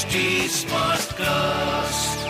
[0.00, 0.20] HD
[0.56, 2.20] Smartcast.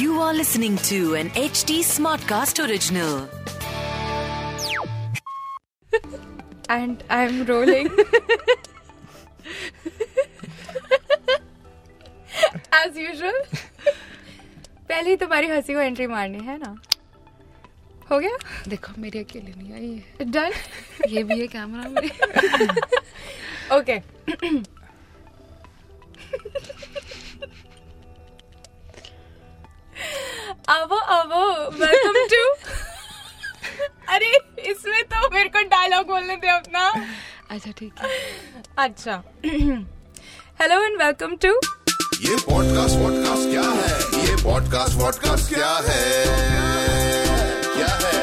[0.00, 3.28] You are listening to an HD Smartcast original.
[6.70, 7.90] and I'm rolling.
[12.72, 13.38] As usual.
[14.88, 16.74] पहले ही तुम्हारी हँसी को entry मारनी है ना
[18.10, 18.36] हो गया
[18.68, 19.90] देखो मेरी अकेले नहीं आई
[20.20, 20.52] है डन
[21.14, 22.08] ये भी है कैमरा में
[23.78, 23.96] ओके
[30.68, 32.42] आवो आवो वेलकम टू
[34.08, 34.30] अरे
[34.70, 36.88] इसमें तो मेरे को डायलॉग बोलने दे अपना।
[37.50, 38.08] अच्छा ठीक है।
[38.78, 39.22] अच्छा।
[40.60, 41.52] हेलो एंड वेलकम टू
[42.20, 44.26] ये पॉडकास्ट वॉडकास्ट क्या है?
[44.26, 46.24] ये पॉडकास्ट वॉडकास्ट क्या है?
[47.76, 48.14] क्या है?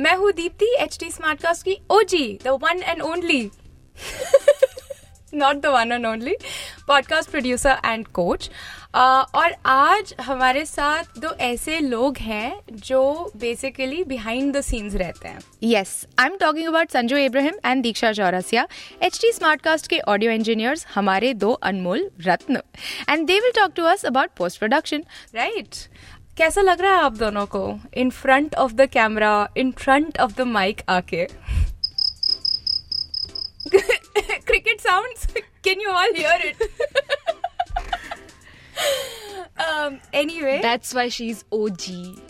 [0.00, 3.50] मैं हूँ दीप्ति एच टी स्मार्टकास्ट की OG the one and only
[5.36, 6.36] not the one and only
[6.88, 8.50] podcast producer and coach
[8.94, 13.02] और आज हमारे साथ दो ऐसे लोग हैं जो
[13.36, 18.12] बेसिकली बिहाइंड द सीन्स रहते हैं। Yes I am talking about Sanju Ibrahim and Diksha
[18.12, 18.66] Chaurasia
[19.02, 22.60] H T Smartcast के ऑडियो इंजीनियर्स हमारे दो अनमोल रत्न।
[23.08, 25.74] And they will talk to us about post production right
[26.38, 27.78] कैसा लग रहा है आप दोनों को?
[27.94, 31.26] In front of the camera in front of the mic आके।
[34.56, 35.26] Cricket sounds?
[35.66, 36.70] Can you all hear it?
[39.58, 40.78] Um, anyway.
[41.08, 42.16] She OG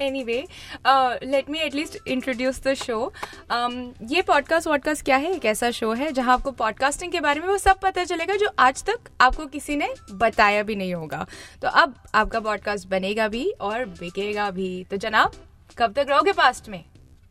[0.00, 0.44] anyway
[0.84, 3.10] uh, let me at least introduce the show.
[3.50, 5.32] Um, ये podcast vodcast क्या है?
[5.34, 8.50] एक ऐसा show है जहाँ आपको podcasting के बारे में वो सब पता चलेगा जो
[8.58, 11.26] आज तक आपको किसी ने बताया भी नहीं होगा।
[11.62, 15.32] तो अब आपका पॉडकास्ट बनेगा भी और बिकेगा भी। तो जनाब
[15.78, 16.84] कब तक रहोगे पास्ट में?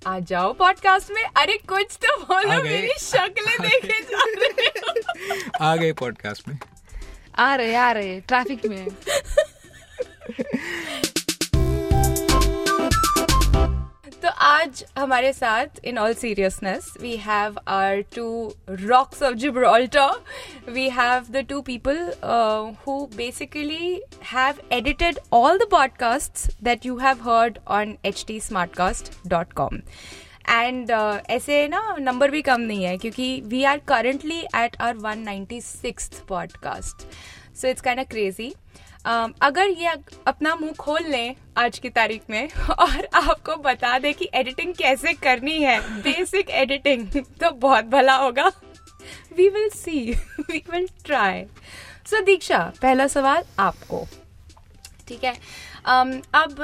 [0.08, 4.70] आ जाओ पॉडकास्ट में। अरे कुछ तो बोलो मेरी शक्लें देखे जा रहे
[5.62, 6.60] आ गए पॉडकास्ट में।
[7.38, 8.88] आ रहे आ रहे ट्रैफ़िक में।
[15.00, 18.26] हमारे साथ in all seriousness we have are two
[18.70, 21.98] rocks of Gibraltar we have the two people
[22.86, 24.02] who basically
[24.32, 29.80] have edited all the podcasts that you have heard on H T Smartcast dot com
[30.50, 30.92] and
[31.30, 35.62] ऐसे ना number भी कम नहीं है क्योंकि we are currently at are one ninety
[35.62, 37.08] six podcast
[37.58, 39.94] so it's kind crazy Um, अगर ये
[40.28, 45.14] अपना मुँह खोल लें आज की तारीख में और आपको बता दें कि एडिटिंग कैसे
[45.14, 47.08] करनी है बेसिक एडिटिंग
[47.42, 48.52] तो बहुत भला होगा।
[49.38, 51.44] We will see we will try
[52.06, 54.06] so Diksha पहला सवाल आपको।
[55.08, 55.34] ठीक है?
[55.34, 56.56] um, अब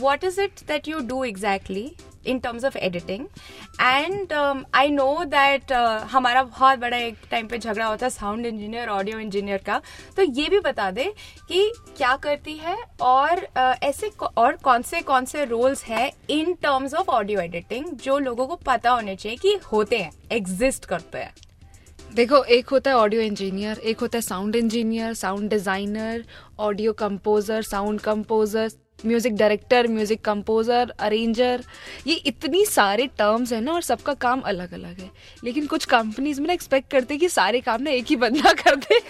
[0.00, 1.90] what is it that you do exactly
[2.26, 3.26] in terms of editing
[3.80, 4.32] and
[4.74, 5.72] I know that
[6.12, 9.80] हमारा बहुत बड़ा एक टाइम पे झगड़ा होता है साउंड इंजीनियर ऑडियो इंजीनियर का।
[10.16, 11.04] तो ये भी बता दे
[11.48, 16.54] कि क्या करती है और uh, ऐसे और कौन से कौन से रोल्स है in
[16.62, 21.18] terms of audio editing जो लोगों को पता होने चाहिए कि होते हैं एग्जिस्ट करते
[21.18, 21.34] हैं।
[22.14, 26.24] देखो एक होता है ऑडियो इंजीनियर एक होता है sound engineer sound designer
[26.60, 28.70] audio composer sound composer
[29.04, 31.64] music director music composer arranger
[32.06, 35.10] ये इतनी सारे टर्म्स है ना और सबका काम अलग अलग है।
[35.44, 38.52] लेकिन कुछ कंपनीज़ में ना एक्सपेक्ट करते हैं कि सारे काम ना एक ही बंदा
[38.62, 39.00] कर दे।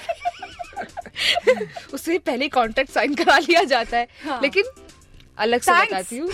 [1.95, 4.65] उससे पहले कॉन्ट्रैक्ट साइन करा लिया जाता है। हाँ। लेकिन
[5.39, 6.31] अलग से बताती हूँ।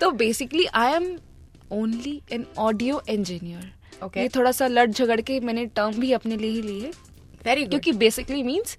[0.00, 1.16] तो basically I am
[1.72, 4.22] only an audio engineer Okay.
[4.22, 6.90] ये थोड़ा सा लड़ झगड़ के मैंने टर्म भी अपने लिए ही ली है
[7.46, 8.76] वेरी क्योंकि basically means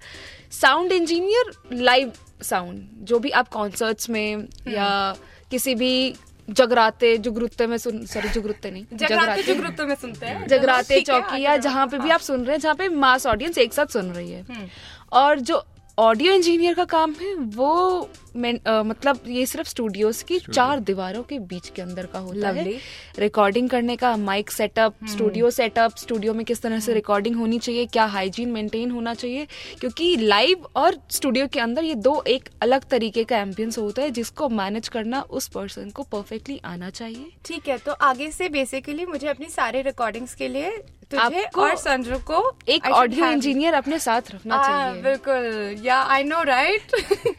[0.50, 2.12] sound engineer live
[2.42, 5.16] sound जो भी आप कॉन्सर्ट्स में या
[5.50, 6.14] किसी भी
[6.50, 11.56] जगराते जुगरुते में सुन सॉरी जुगरुते नहीं जगराते जुगरुते में सुनते हैं। जगराते चौकी या
[11.56, 14.32] जहाँ पे भी आप सुन रहे हैं जहाँ पे मास ऑडियंस एक साथ सुन रही
[14.32, 14.66] है। हम्म।
[15.12, 15.64] और जो
[15.98, 21.22] ऑडियो इंजीनियर का काम है वो मैं, अ, मतलब ये सिर्फ़ स्टूडियोज की चार दीवारों
[21.22, 22.66] के बीच के अंदर का होता Lovely.
[22.66, 27.58] है रिकॉर्डिंग करने का mic setup studio setup studio में किस तरह से रिकॉर्डिंग होनी
[27.58, 29.46] चाहिए क्या हाइजीन मेंटेन होना चाहिए
[29.80, 34.10] क्योंकि लाइव और स्टूडियो के अंदर ये दो एक अलग तरीके का एम्बियंस होता है
[34.10, 39.06] जिसको मैनेज करना उस पर्सन को परफेक्टली आना चाहिए। ठीक है तो आगे से बेसिकली
[39.06, 40.70] मुझे अपनी सारे रिकॉर्डिंग्स के लिए
[41.10, 46.42] तुझे और संजू को एक ऑडियो इंजीनियर अपने साथ रखना चाहिए। बिल्कुल या आई नो
[46.42, 46.92] राइट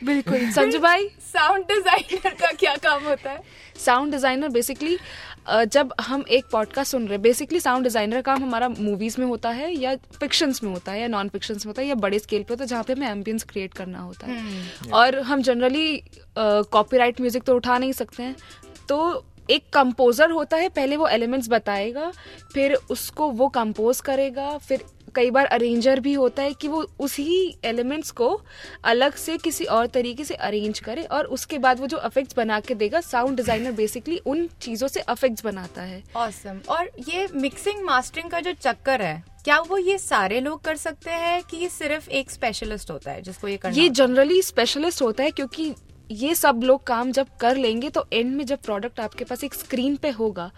[0.03, 1.07] बिल्कुल संजू भाई?
[1.23, 3.41] साउंड डिज़ाइनर का क्या काम होता है?
[3.75, 4.97] साउंड डिज़ाइनर बेसिकली
[5.49, 9.25] जब हम एक पॉडकास्ट सुन रहे हैं बेसिकली साउंड डिज़ाइनर का काम हमारा मूवीज़ में
[9.27, 12.19] होता है या फिक्शंस में होता है या नॉन फिक्शंस में होता है या बड़े
[12.19, 16.03] स्केल पे होता है जहाँ पे हमें एम्बियंस क्रिएट करना होता है। और हम जनरली
[16.37, 18.35] कॉपीराइट म्यूज़िक तो उठा नहीं सकते हैं।
[18.89, 22.11] तो एक कंपोजर होता है पहले वो एलिमेंट्स बताएगा
[22.53, 24.83] फिर उसको वो कंपोज करेगा फिर
[25.15, 28.29] कई बार अरेंजर भी होता है कि वो उसी एलिमेंट्स को
[28.83, 32.59] अलग से किसी और तरीके से अरेंज करे और उसके बाद वो जो अफेक्ट्स बना
[32.59, 37.83] के देगा साउंड डिज़ाइनर बेसिकली उन चीज़ों से अफेक्ट्स बनाता है। ऑसम और ये मिक्सिंग
[37.83, 41.69] मास्टरिंग का जो चक्कर है क्या वो ये सारे लोग कर सकते हैं कि ये
[41.69, 45.73] सिर्फ़ एक स्पेशलिस्ट होता है जिसको ये करना ये जनरली स्पेशलिस्ट होता है क्योंकि
[46.11, 49.53] ये सब लोग काम जब कर लेंगे तो एंड में जब प्रोडक्ट आपके पास एक
[49.53, 50.51] स्क्रीन पे होगा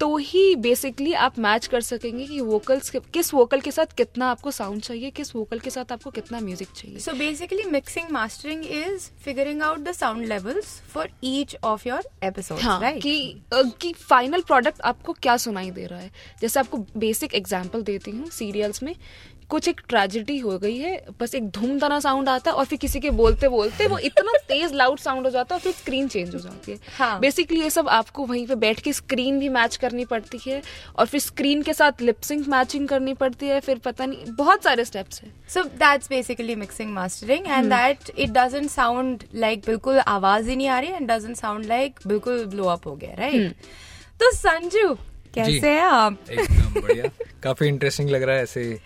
[0.00, 4.50] तो ही बेसिकली आप मैच कर सकेंगे कि वोकल्स किस वोकल के साथ कितना आपको
[4.50, 9.08] साउंड चाहिए किस वोकल के साथ आपको कितना म्यूज़िक चाहिए। So basically mixing mastering is
[9.24, 12.58] figuring out the sound levels for each of your episode
[13.02, 16.10] कि कि फाइनल प्रोडक्ट आपको क्या सुनाई दे रहा है।
[16.40, 18.94] जैसे आपको बेसिक एग्ज़ाम्पल देती हूँ सीरियल्स में।
[19.50, 22.78] कुछ एक ट्रेजिडी हो गई है बस एक धूम तना साउंड आता है और फिर
[22.78, 26.08] किसी के बोलते बोलते वो इतना तेज लाउड साउंड हो जाता है और फिर स्क्रीन
[26.08, 29.48] चेंज हो जाती है बेसिकली हाँ। ये सब आपको वहीं पे बैठ के स्क्रीन भी
[29.48, 30.62] मैच करनी पड़ती है
[30.96, 34.84] और फिर स्क्रीन के साथ लिपसिंग मैचिंग करनी पड़ती है फिर पता नहीं बहुत सारे
[34.84, 40.48] स्टेप्स है So that's basically mixing mastering, and that it doesn't sound like बिल्कुल आवाज़
[40.48, 43.52] ही नहीं आ रही एंड डजेंट साउंड लाइक बिल्कुल blow up हो गया, right?
[44.20, 44.94] तो संजू
[45.34, 46.18] कैसे हैं आप?
[46.30, 47.10] एकदम बढ़िया
[47.42, 48.80] काफ़ी इंटरेस्टिंग लग रहा है ऐसे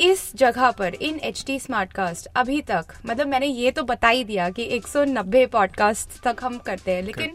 [0.00, 4.24] इस जगह पर इन एच टी स्मार्टकास्ट अभी तक मतलब मैंने ये तो बता ही
[4.24, 7.32] दिया कि 190 पॉडकास्ट तक हम करते हैं लेकिन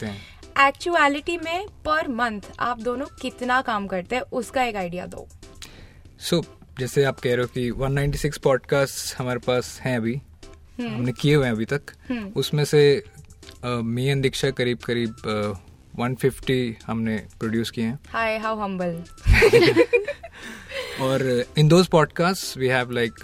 [0.68, 5.28] एक्चुअलिटी में पर मंथ आप दोनों कितना काम करते हैं उसका एक आइडिया दो
[6.20, 6.44] सो
[6.80, 10.22] जैसे आप कह रहे हो कि 196 पॉडकास्ट हमारे पास हैं अभी।
[10.81, 11.92] हमने किए हुए हैं अभी तक
[12.38, 12.81] उसमें से
[13.66, 15.66] मी एंड दीक्षा करीब करीब अ,
[16.00, 19.04] 150 हमने प्रोड्यूस किए हैं हाय हाउ हम्बल
[21.02, 21.24] और
[21.58, 23.20] in those podcast we have like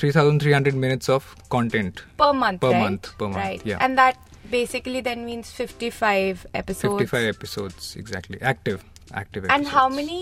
[0.00, 2.82] 3300 minutes of content per month Per right?
[2.84, 4.12] month, per month, right yeah.
[4.50, 8.84] basically then means 55 episodes 55 episodes exactly active
[9.22, 10.18] active and how many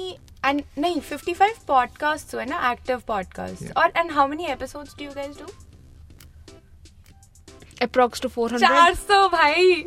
[0.51, 3.75] and nahi 55 podcasts हुए ना active podcasts Yeah.
[3.83, 5.51] और and how many episodes do you guys do
[7.83, 9.83] approx two four hundred 400 भाई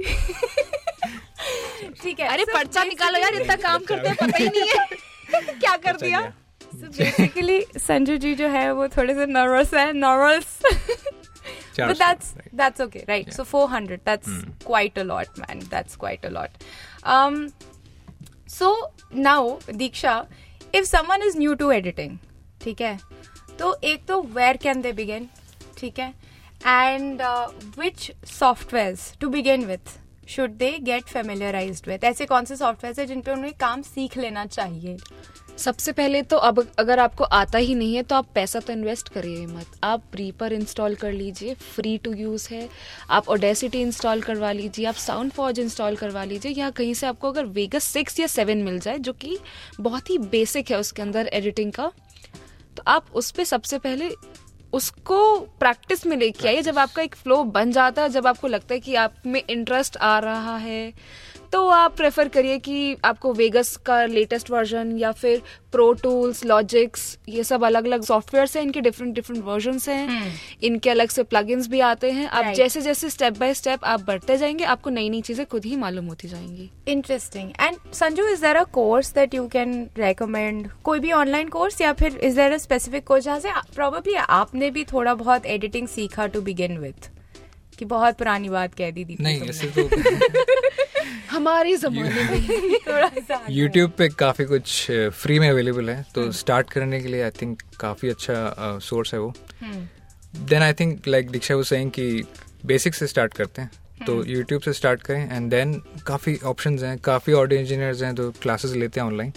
[2.01, 4.87] ठीक है अरे So पर्चा निकालो यार इतना काम करते हैं पता ही नहीं है
[5.59, 6.33] क्या कर अच्छा दिया
[6.83, 10.59] so संजू जी जो है वो थोड़े से नर्वस है नर्वस
[11.77, 12.53] but सौ, that's right.
[12.53, 13.33] that's okay right yeah.
[13.33, 14.53] so 400 that's mm.
[14.63, 16.63] quite a lot man that's quite a lot
[17.15, 17.35] um
[18.47, 18.69] so
[19.27, 19.41] now
[19.81, 20.15] diksha
[20.73, 22.17] if someone is new to editing
[22.61, 22.97] ठीक है
[23.59, 25.27] तो एक तो where can they begin
[25.77, 26.13] ठीक है
[27.21, 32.03] uh, which softwares to begin with should they get familiarized with?
[32.03, 34.97] ऐसे कौन से सॉफ्टवेयर है जिन उन्हें काम सीख लेना चाहिए?
[35.57, 39.09] सबसे पहले तो अब अगर आपको आता ही नहीं है तो आप पैसा तो इन्वेस्ट
[39.09, 42.69] करिए मत। आप रीपर इंस्टॉल कर लीजिए फ्री टू यूज़ है।
[43.09, 47.31] आप ओडेसिटी इंस्टॉल करवा लीजिए आप साउंड फॉर्ज इंस्टॉल करवा लीजिए या कहीं से आपको
[47.31, 49.37] अगर वेगस सिक्स या सेवन मिल जाए जो कि
[49.81, 51.91] बहुत ही बेसिक है उसके अंदर एडिटिंग का
[52.77, 54.09] तो आप उस पर सबसे पहले
[54.73, 58.73] उसको प्रैक्टिस में लेके आइए जब आपका एक फ्लो बन जाता है, जब आपको लगता
[58.73, 60.93] है कि आप में इंटरेस्ट आ रहा है
[61.51, 65.41] तो आप प्रेफर करिए कि आपको वेगस का लेटेस्ट वर्जन या फिर
[65.71, 70.33] प्रो टूल्स लॉजिक्स ये सब अलग अलग सॉफ्टवेयर हैं इनके डिफरेंट डिफरेंट वर्जन हैं।
[70.63, 72.57] इनके अलग से प्लगइन्स भी आते हैं। आप Right.
[72.57, 76.05] जैसे जैसे स्टेप बाय स्टेप आप बढ़ते जाएँगे आपको नई नई चीज़ें खुद ही मालूम
[76.05, 80.67] होती जाएँगी। Interesting and Sanju is there a course that you can recommend?
[80.83, 84.69] कोई भी ऑनलाइन कोर्स या फिर is there a specific course जहाँ से प्रोबेबली आपने
[84.71, 87.09] भी थोड़ा बहुत एडिटिंग सीखा टू बिगिन विथ
[87.79, 89.87] कि बहुत पुरानी बात कह दी थी नहीं ऐसे तो
[91.31, 96.69] हमारे जमाने में थोड़ा सा यूट्यूब पे काफ़ी कुछ फ्री में अवेलेबल है तो स्टार्ट
[96.69, 99.33] करने के लिए आई थिंक काफ़ी अच्छा सोर्स है वो।
[100.35, 102.23] Then I think like Diksha वो सेइंग कि
[102.65, 103.71] बेसिक से स्टार्ट करते हैं
[104.05, 105.73] तो यूट्यूब से स्टार्ट करें एंड देन
[106.07, 109.33] काफ़ी ऑप्शन हैं काफ़ी ऑडियो इंजीनियर्स हैं तो क्लासेस लेते हैं online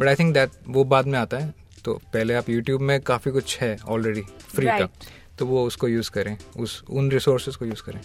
[0.00, 1.54] but I think that वो बाद में आता है
[1.84, 4.22] तो पहले आप यूट्यूब में काफ़ी कुछ है ऑलरेडी
[4.54, 4.88] फ्री का।
[5.38, 8.00] तो वो उसको यूज़ करें उस उन रिसोर्सेज को यूज़ करें।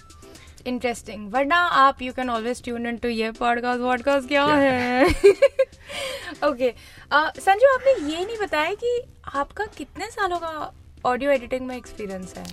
[0.66, 5.06] इंटरेस्टिंग वरना आप you can always tune in to ये पॉडकास्ट वॉडकास्ट क्या है?
[6.44, 6.74] ओके
[7.14, 9.02] संजू आपने ये नहीं बताया कि
[9.36, 10.74] आपका कितने सालों का
[11.06, 12.46] ऑडियो एडिटिंग में एक्सपीरियंस है?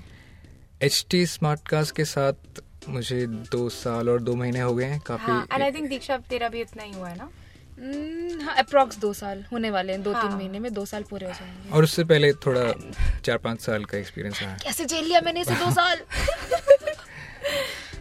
[0.82, 2.32] एच टी स्मार्टकास्ट के साथ
[2.88, 6.48] मुझे दो साल और दो महीने हो गए हैं हाँ एंड आई थिंक दीक्षा तेरा
[6.48, 7.30] भी इतना ही हुआ है ना?
[7.78, 11.02] हम्म, हाँ अप्रोक्स दो साल होने वाले हैं दो तीन हाँ। महीने में दो साल
[11.02, 12.72] पूरे हो जाएँगे। और उससे पहले थोड़ा
[13.24, 15.98] चार पाँच साल का एक्सपीरियंस है कैसे झेल लिया मैंने इसे दो साल?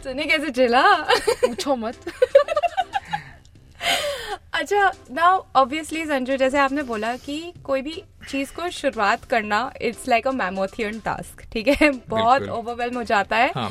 [0.04, 0.82] तूने कैसे चला
[1.44, 2.12] पूछो मत
[4.54, 10.08] अच्छा नाउ ऑब्वियसली संजू जैसे आपने बोला कि कोई भी चीज़ को शुरुआत करना it's
[10.08, 13.70] like a mammothian task ठीक है बहुत। ओवरवेलम हो जाता है हाँ,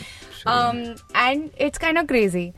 [1.17, 2.51] and it's kind of crazy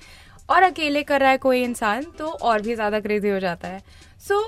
[0.49, 3.81] और अकेले कर रहा है कोई इंसान तो और भी ज़्यादा क्रेजी हो जाता है
[4.27, 4.41] so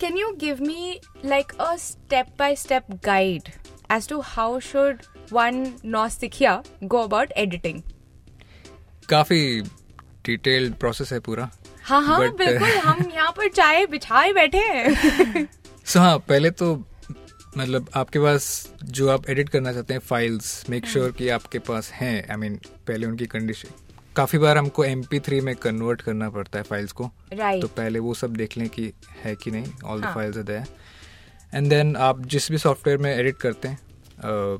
[0.00, 3.48] can you give me like a step by step guide
[3.92, 5.02] as to how should
[5.32, 7.82] one नौसिखिया go about editing
[9.10, 9.60] काफ़ी
[10.26, 11.50] डिटेल्ड प्रोसेस है पूरा।
[11.82, 15.48] हाँ हाँ But, uh, बिल्कुल हम यहाँ पर चाय बिछाए बैठे हैं।
[15.86, 16.84] सो हाँ पहले तो
[17.58, 21.90] मतलब आपके पास जो आप एडिट करना चाहते हैं फाइल्स मेक श्योर कि आपके पास
[21.90, 23.68] हैं। आई मीन पहले उनकी कंडीशन
[24.16, 27.60] काफ़ी बार हमको एम थ्री में कन्वर्ट करना पड़ता है फाइल्स को। Right.
[27.60, 28.92] तो पहले वो सब देख लें कि
[29.24, 30.04] है कि नहीं all the.
[30.04, 30.64] Files are
[31.54, 33.78] and then आप जिस भी सॉफ्टवेयर में एडिट करते हैं
[34.24, 34.58] अ,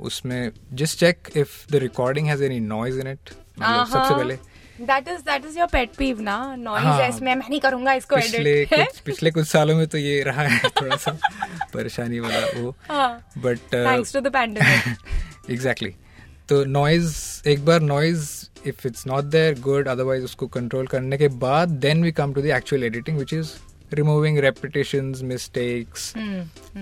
[0.00, 3.30] उसमें just check if the recording has any noise in it
[3.62, 4.34] हाँ, सबसे पहले।
[4.80, 6.36] That is that is your pet peeve ना?
[6.58, 10.42] नॉइज़ हाँ। मैं नहीं करूँगा इसको पिछले कुछ पिछले कुछ सालों में तो ये रहा
[10.42, 11.16] है थोड़ा सा
[11.74, 12.74] परेशानी वाला वो।
[13.42, 15.94] But thanks to the pandemic exactly
[16.48, 17.16] तो नॉइज़
[17.48, 18.28] एक बार noise
[18.68, 22.42] if it's not there good otherwise उसको कंट्रोल करने के बाद then we come to
[22.42, 23.52] the actual editing which is
[23.94, 26.12] removing repetitions mistakes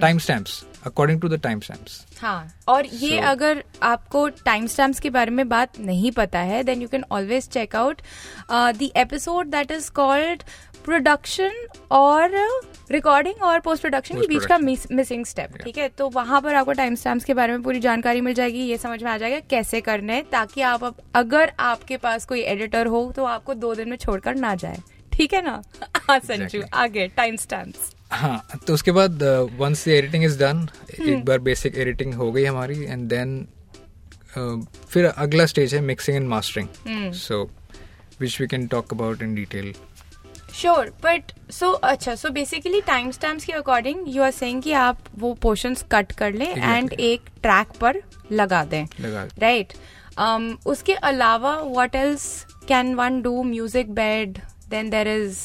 [0.00, 5.00] time stamps according to the time stamps हाँ और ये So- अगर आपको टाइम स्टैम्प्स
[5.00, 8.02] के बारे में बात नहीं पता है then you can always check out
[8.52, 10.42] the episode that is called
[10.84, 12.30] production और
[12.90, 15.88] रिकॉर्डिंग और पोस्ट प्रोडक्शन के बीच का मिसिंग स्टेप ठीक है?
[15.88, 19.02] तो वहाँ पर आपको टाइम स्टैम्प्स के बारे में पूरी जानकारी मिल जाएगी ये समझ
[19.02, 23.24] में आ जाएगा कैसे करना है ताकि आप अगर आपके पास कोई एडिटर हो तो
[23.24, 24.78] आपको दो दिन में छोड़कर ना जाए।
[25.20, 25.62] ठीक है ना?
[25.96, 26.74] हाँ संजू Exactly.
[26.74, 29.22] आगे टाइम स्टैम्प्स हाँ तो उसके बाद
[29.58, 30.68] once the editing is done
[31.00, 33.46] एक बार बेसिक एडिटिंग हो गई हमारी एंड देन
[34.90, 37.42] फिर अगला स्टेज है mixing and mastering so
[38.20, 39.72] which we can talk about in detail
[40.54, 44.98] sure but so अच्छा सो बेसिकली टाइम स्टैम्प्स के अकॉर्डिंग यू आर सेइंग कि आप
[45.18, 46.46] वो पोर्शंस कट कर लें.
[46.46, 48.84] एंड एक ट्रैक पर लगा दें.
[49.38, 49.72] राइट
[50.66, 54.38] उसके अलावा what else can one do music bed
[54.70, 55.38] then there is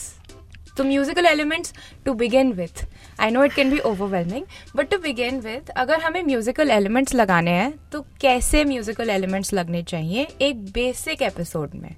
[0.77, 1.74] तो musical elements
[2.05, 2.86] to begin with
[3.20, 7.51] I know it can be overwhelming but to begin with अगर हमें म्यूजिकल एलिमेंट्स लगाने
[7.51, 11.96] हैं तो कैसे म्यूजिकल एलिमेंट्स लगने चाहिए एक बेसिक एपिसोड में?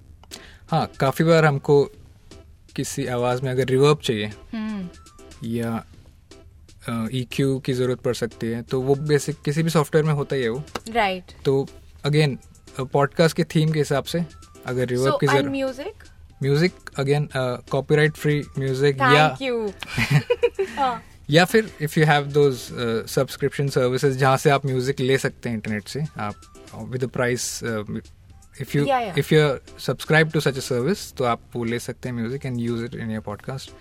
[0.72, 1.84] हाँ काफ़ी बार हमको
[2.76, 4.32] किसी आवाज़ में अगर रिवर्ब चाहिए
[5.44, 5.84] या
[7.14, 10.36] ई क्यू की ज़रूरत पड़ सकती है तो वो बेसिक किसी भी सॉफ्टवेयर में होता
[10.36, 11.56] ही है वो। राइट तो
[12.06, 12.38] अगेन
[12.80, 14.24] पॉडकास्ट के थीम के हिसाब से
[14.66, 16.04] अगर रिवर्ब की ज़रूरत music
[16.44, 22.60] music again copyright free music या या फिर if you have those
[23.10, 26.36] subscription services जहाँ से आप म्यूज़िक ले सकते हैं इंटरनेट से आप
[26.92, 28.86] with price if you.
[29.18, 29.48] If you
[29.80, 32.96] subscribe to such a service तो आप वो ले सकते हैं music and use it
[32.96, 33.72] in your podcast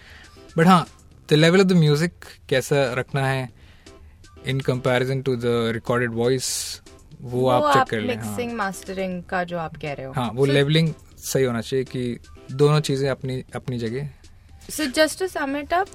[0.59, 0.87] but हाँ
[1.29, 3.49] the level of the music कैसा रखना है
[4.47, 5.43] in comparison to the
[5.75, 6.49] recorded voice
[7.23, 10.13] वो, वो आप चेक कर लें हाँ। मिक्सिंग मास्टरिंग का जो आप कह रहे हो।
[10.13, 12.19] हाँ वो लेवलिंग सही होना चाहिए कि
[12.53, 14.09] दोनों चीज़ें अपनी अपनी जगह।
[14.71, 15.87] So just to sum up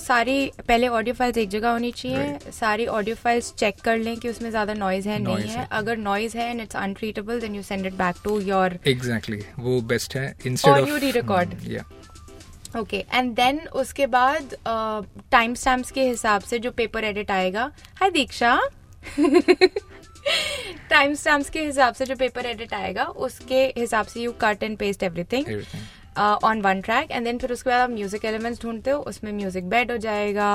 [0.00, 2.50] सारी पहले ऑडियो फाइल्स एक जगह होनी चाहिए। Right.
[2.54, 5.68] सारी ऑडियो फाइल्स चेक कर लें कि उसमें ज़्यादा नॉइज़ है noise नहीं है। है।
[5.72, 9.80] अगर नॉइज़ है and it's untreatable then you send it back to your exactly वो
[9.92, 11.54] बेस्ट है इंस्टेड Or you re-record.
[11.68, 11.84] या
[12.78, 17.70] ओके एंड देन उसके बाद टाइम uh, स्टैम्प्स के हिसाब से जो पेपर एडिट आएगा।
[18.00, 18.60] हाय दीक्षा
[20.90, 24.76] टाइम स्टैम्प्स के हिसाब से जो पेपर एडिट आएगा उसके हिसाब से you cut and
[24.78, 25.46] paste everything
[26.44, 29.68] on one track and then फिर उसके बाद आप म्यूज़िक एलिमेंट्स ढूंढते हो उसमें म्यूज़िक
[29.70, 30.48] बेड हो जाएगा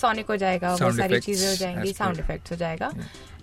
[0.00, 2.90] सोनिक हो जाएगा वो सारी चीज़ें हो जाएँगी साउंड इफेक्ट्स हो जाएगा.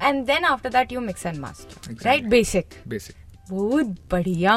[0.02, 3.16] And then after that you mix and master right basic basic
[3.50, 4.54] बहुत बढ़िया.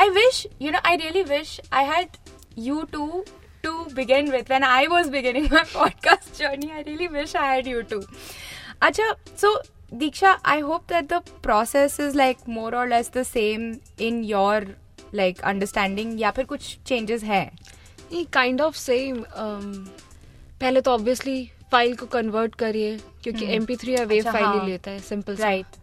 [0.00, 2.16] I wish you know I really wish I had
[2.58, 3.24] you to
[3.64, 4.50] to begin with.
[4.52, 6.68] When I was beginning my podcast journey.
[6.80, 7.98] I really wish I had you two.
[8.88, 9.06] Acha,
[9.42, 9.50] so
[9.92, 14.64] Diksha, I hope that the process is like more or less the same in your
[15.12, 17.44] like understanding या फिर कुछ changes है
[18.12, 19.24] ये kind of same
[20.60, 24.66] पहले तो obviously file को convert करिए क्योंकि एम पी थ्री या वेव फ़ाइल हाँ।
[24.66, 25.78] लेता है सिंपल Right.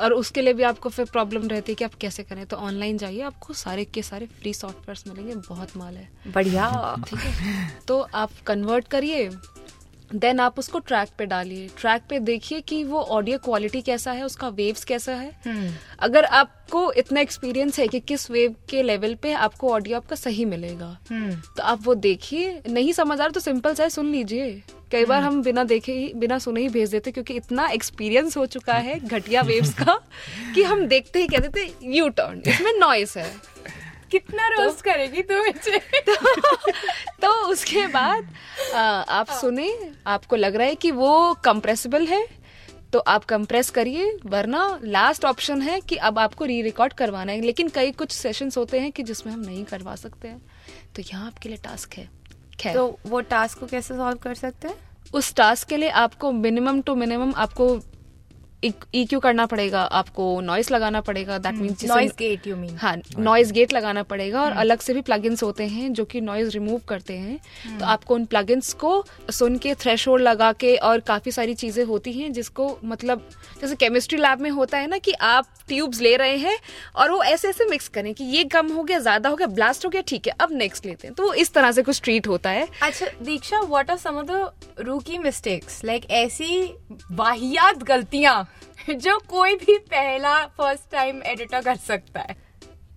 [0.00, 2.98] और उसके लिए भी आपको फिर प्रॉब्लम रहती है कि आप कैसे करें। तो ऑनलाइन
[2.98, 6.66] जाइए आपको सारे के सारे फ्री सॉफ्टवेयर मिलेंगे बहुत माल है। बढ़िया।
[7.08, 7.70] ठीक है?
[7.88, 9.28] तो आप कन्वर्ट करिए
[10.14, 14.22] देन आप उसको ट्रैक पे डालिए। ट्रैक पे देखिए कि वो ऑडियो क्वालिटी कैसा है
[14.22, 19.14] उसका वेव्स कैसा है। हम्म। अगर आपको इतना एक्सपीरियंस है कि किस वेव के लेवल
[19.14, 23.28] पे आपको ऑडियो आपका सही मिलेगा हम्म। तो आप वो देखिए। नहीं समझ आ रहा
[23.28, 26.68] तो सिंपल सा है, सुन लीजिए। कई बार हम बिना देखे ही बिना सुने ही
[26.68, 30.00] भेज देते क्योंकि इतना एक्सपीरियंस हो चुका है घटिया वेव्स का
[30.54, 33.34] कि हम देखते ही कहते थे यू टर्न इसमें नॉइस है।
[34.10, 35.78] कितना रोस्ट तो, करेगी तू मुझे?
[37.22, 38.28] तो उसके बाद
[38.74, 42.46] आ, आप सुने आपको लग रहा है कि वो कंप्रेसिबल है
[42.92, 47.40] तो आप कंप्रेस करिए वरना लास्ट ऑप्शन है कि अब आपको री रिकॉर्ड करवाना है।
[47.40, 50.42] लेकिन कई कुछ सेशंस होते हैं कि जिसमें हम नहीं करवा सकते हैं।
[50.96, 52.08] तो यहाँ आपके लिए टास्क है।
[52.60, 54.74] खैर। तो वो टास्क को कैसे सॉल्व कर सकते हैं?
[55.14, 57.80] उस टास्क के लिए आपको मिनिमम टू मिनिमम आपको
[58.64, 63.52] ईक्यू करना पड़ेगा आपको नॉइस लगाना पड़ेगा that means noise gate you mean हाँ नॉइज़
[63.52, 67.14] गेट लगाना पड़ेगा और अलग से भी प्लगइन्स होते हैं जो कि नॉइज़ रिमूव करते
[67.14, 71.84] हैं। तो आपको उन प्लगइन्स को सुन के थ्रेश लगा के और काफ़ी सारी चीज़ें
[71.84, 73.28] होती हैं जिसको मतलब
[73.60, 76.56] जैसे केमिस्ट्री लैब में होता है ना कि आप ट्यूब्स ले रहे हैं
[76.96, 79.84] और वो ऐसे ऐसे मिक्स करें कि ये कम हो गया ज़्यादा हो गया ब्लास्ट
[79.84, 82.50] हो गया ठीक है अब नेक्स्ट लेते हैं। तो इस तरह से कुछ ट्रीट होता
[82.50, 86.62] है। अच्छा दीक्षा what are some of the rookie mistakes like ऐसी
[87.12, 88.45] वाहियात गलतियाँ
[88.90, 92.36] जो कोई भी पहला फ़र्स्ट टाइम एडिटर कर सकता है।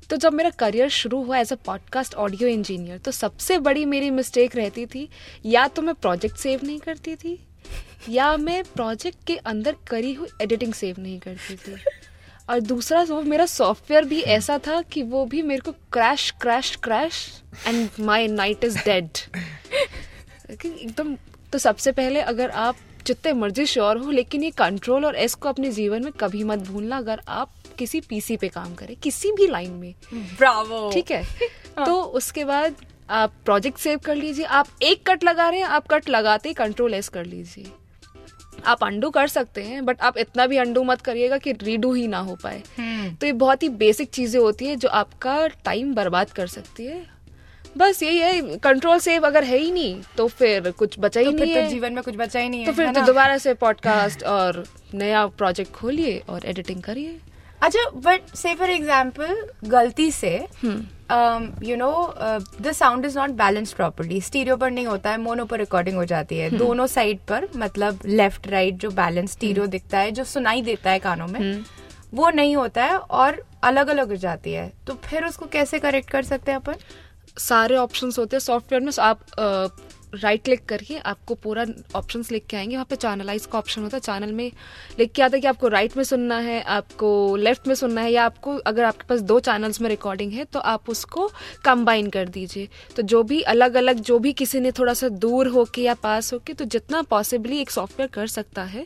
[0.10, 4.10] तो जब मेरा करियर शुरू हुआ as a podcast audio engineer तो सबसे बड़ी मेरी
[4.12, 5.08] मिस्टेक रहती थी,
[5.46, 7.38] या तो मैं प्रोजेक्ट सेव नहीं करती थी,
[8.10, 11.76] या मैं प्रोजेक्ट के अंदर करी हुई एडिटिंग सेव नहीं करती थी।
[12.50, 16.76] और दूसरा वो मेरा सॉफ्टवेयर भी ऐसा था कि वो भी मेरे को crash crash
[16.84, 17.26] crash
[17.68, 19.18] and my night is dead
[20.52, 21.16] एकदम
[21.54, 22.76] तो सबसे पहले अगर आप
[23.08, 26.60] जितने मर्ज़ी श्योर हो लेकिन ये कंट्रोल और एस को अपने जीवन में कभी मत
[26.60, 31.24] भूलना। अगर आप किसी पीसी पे काम करें किसी भी लाइन में ब्रावो ठीक है?
[31.86, 32.76] तो उसके बाद
[33.10, 36.54] आप प्रोजेक्ट सेव कर लीजिए। आप एक कट लगा रहे हैं आप कट लगाते ही
[36.54, 37.72] कंट्रोल एस कर लीजिए।
[38.66, 42.08] आप अंडू कर सकते हैं बट आप इतना भी अंडू मत करिएगा कि रीडू ही
[42.08, 42.64] ना हो पाए।
[43.16, 47.06] तो ये बहुत ही बेसिक चीज़ें होती है जो आपका टाइम बर्बाद कर सकती है।
[47.80, 51.32] बस यही है कंट्रोल सेव अगर है ही नहीं तो फिर कुछ बचा ही तो
[51.32, 53.38] नहीं फिर तो है। जीवन में कुछ बचा ही नहीं है तो फिर तो दोबारा
[53.38, 57.20] से पॉडकास्ट और नया प्रोजेक्ट खोलिए और एडिटिंग करिए।
[57.62, 60.36] अच्छा बट से फॉर एग्ज़ाम्पल गलती से
[61.64, 61.92] you know
[62.62, 66.06] the sound is not balance properly stereo पर नहीं होता है मोनो पर रिकॉर्डिंग हो
[66.06, 70.62] जाती है दोनों साइड पर मतलब लेफ़्ट राइट जो बैलेंस स्टीरियो दिखता है जो सुनाई
[70.62, 71.64] देता है कानों में
[72.14, 76.10] वो नहीं होता है और अलग अलग हो जाती है तो फिर उसको कैसे करेक्ट
[76.10, 76.76] कर सकते हैं अपन?
[77.40, 79.26] सारे ऑप्शंस होते हैं सॉफ्टवेयर में आप
[80.14, 83.98] राइट क्लिक करके आपको पूरा ऑप्शंस लिख के आएँगे। वहाँ पे चैनलाइज का ऑप्शन होता
[83.98, 84.52] है। चैनल में
[85.00, 88.12] लिख के आता है कि आपको राइट में सुनना है, आपको लेफ़्ट में सुनना है,
[88.12, 91.30] या आपको, अगर आपके पास दो चैनल्स में रिकॉर्डिंग है तो आप उसको
[91.66, 95.48] कंबाइन कर दीजिए। तो जो भी अलग अलग जो भी किसी ने थोड़ा सा दूर
[95.48, 98.86] होके या पास होके तो जितना पॉसिबली एक सॉफ्टवेयर कर सकता है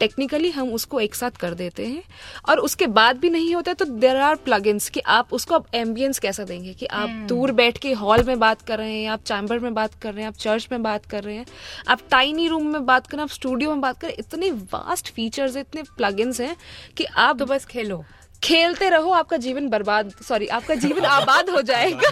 [0.00, 2.02] टेक्निकली हम उसको एक साथ कर देते हैं
[2.48, 6.18] और उसके बाद भी नहीं होता तो देर आर प्लग कि आप उसको आप एम्बियंस
[6.18, 9.58] कैसा देंगे कि आप दूर बैठ के हॉल में बात कर रहे हैं आप चैम्बर
[9.58, 11.46] में बात कर रहे हैं आप चर्च में बात कर रहे हैं
[11.88, 14.24] आप टाइनी रूम में बात कर रहे हैं आप स्टूडियो में बात कर रहे हैं
[14.28, 16.56] इतने वास्ट फीचर्स इतने प्लग हैं
[16.96, 18.04] कि आप तो बस खेलो।
[18.42, 22.10] खेलते रहो आपका जीवन बर्बाद सॉरी आपका जीवन आबाद हो जाएगा।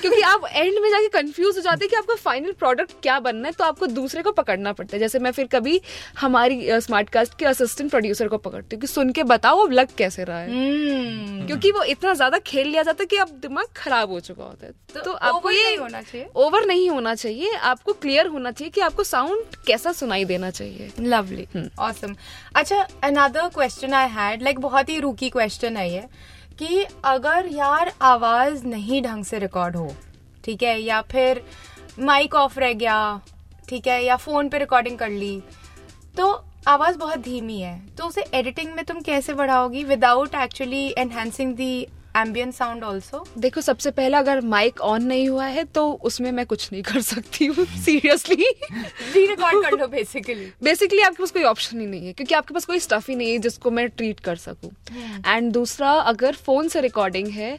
[0.00, 3.48] क्योंकि आप एंड में जाके कंफ्यूज हो जाते हैं कि आपका फाइनल प्रोडक्ट क्या बनना
[3.48, 5.80] है तो आपको दूसरे को पकड़ना पड़ता है। जैसे मैं फिर कभी
[6.18, 9.94] हमारी स्मार्ट कास्ट के असिस्टेंट प्रोड्यूसर को पकड़ती हूँ कि सुन के बताओ अब लग
[9.98, 13.66] कैसे रहा है। हम्म। क्योंकि वो इतना ज़्यादा खेल लिया जाता है कि अब दिमाग
[13.76, 16.26] खराब हो चुका होता है। तो तो आपको ये होना चाहिए?
[16.36, 20.90] ओवर नहीं होना चाहिए। आपको क्लियर होना चाहिए कि आपको साउंड कैसा सुनाई देना चाहिए।
[21.00, 21.46] लवली
[21.80, 22.14] ऑसम
[22.56, 26.08] अच्छा another question I had like बहुत ही रूकी क्वेश्चन है
[26.58, 29.90] कि अगर यार आवाज़ नहीं ढंग से रिकॉर्ड हो,
[30.44, 31.42] ठीक है, या फिर
[32.00, 33.20] माइक ऑफ़ रह गया,
[33.68, 35.40] ठीक है, या फ़ोन पे रिकॉर्डिंग कर ली
[36.16, 36.32] तो
[36.68, 39.84] आवाज़ बहुत धीमी है तो उसे एडिटिंग में तुम कैसे बढ़ाओगी?
[39.84, 41.86] Without actually enhancing the
[42.20, 46.46] ambient sound also देखो सबसे पहला अगर माइक ऑन नहीं हुआ है तो उसमें मैं
[46.46, 48.50] कुछ नहीं कर सकती हूँ सीरियसली
[49.14, 52.54] री रिकॉर्ड कर लो बेसिकली बेसिकली आपके पास कोई ऑप्शन ही नहीं है क्योंकि आपके
[52.54, 54.70] पास कोई स्टफ़ ही नहीं है जिसको मैं ट्रीट कर सकूँ.
[55.26, 57.58] एंड दूसरा अगर फ़ोन से रिकॉर्डिंग है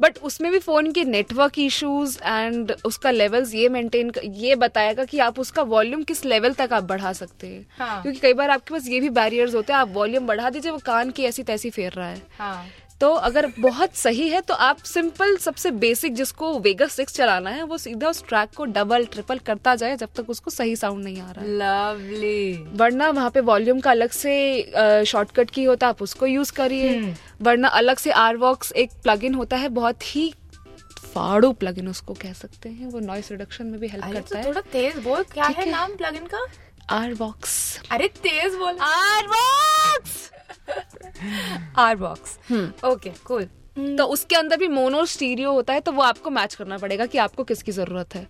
[0.00, 5.18] बट उसमें भी फ़ोन के नेटवर्क इश्यूज़ एंड उसका लेवल्स ये मेंटेन ये बताएगा कि
[5.18, 7.66] आप उसका वॉल्यूम किस लेवल तक आप बढ़ा सकते हैं.
[7.78, 10.72] हाँ। क्योंकि कई बार आपके पास ये भी बैरियर्स होते हैं आप वॉल्यूम बढ़ा दीजिए
[10.72, 12.22] वो कान की ऐसी तैसी फेर रहा है.
[12.38, 12.64] हाँ.
[13.00, 17.62] तो अगर बहुत सही है तो आप सिंपल सबसे बेसिक जिसको वेगस सिक्स चलाना है
[17.62, 21.20] वो सीधा उस ट्रैक को डबल ट्रिपल करता जाए जब तक उसको सही साउंड नहीं
[21.20, 25.90] आ रहा है। लवली वरना वहाँ पे वॉल्यूम का अलग से शॉर्टकट की होता है
[25.90, 30.32] आप उसको यूज़ करिए। वरना अलग से आरवॉक्स एक प्लगइन होता है बहुत ही
[31.14, 34.44] फाड़ू प्लगइन उसको कह सकते हैं। वो नॉइस रिडक्शन में भी हेल्प करता तो है।
[34.44, 36.46] थोड़ा तेज बोल। क्या है। नाम प्लगइन का?
[36.90, 40.30] आरवॉक्स अरे तेज बोल। RVox
[41.76, 42.38] R box
[42.84, 43.44] okay cool
[43.98, 47.18] तो उसके अंदर भी मोनो स्टीरियो होता है तो वो आपको मैच करना पड़ेगा कि
[47.18, 48.26] आपको किसकी ज़रूरत है।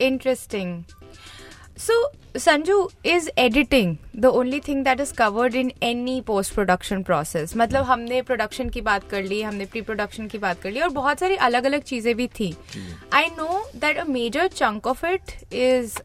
[0.00, 0.82] Interesting
[1.76, 1.92] So,
[2.34, 7.54] Sanju, is editing the only thing that is covered in any post production process?
[7.56, 10.88] मतलब हमने प्रोडक्शन की बात कर ली हमने प्री प्रोडक्शन की बात कर ली और
[10.90, 12.54] बहुत सारी अलग अलग चीज़ें भी थी
[13.14, 15.98] I know that a major chunk of it is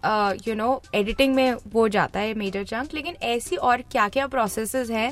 [0.47, 4.75] you know editing में वो जाता है मेजर चंक लेकिन ऐसी और क्या क्या प्रोसेस
[4.91, 5.11] हैं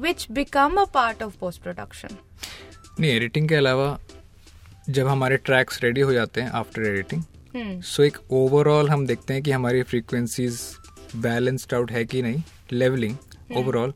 [0.00, 2.16] which become a part of post production
[3.00, 3.98] नहीं एडिटिंग के अलावा
[4.88, 7.22] जब हमारे ट्रैक्स रेडी हो जाते हैं आफ्टर एडिटिंग
[7.56, 10.60] सो एक ओवरऑल हम देखते हैं कि हमारी फ्रीक्वेंसीज
[11.16, 12.42] बैलेंस्ड आउट है कि नहीं?
[12.72, 13.16] लेवलिंग
[13.56, 13.92] ओवरऑल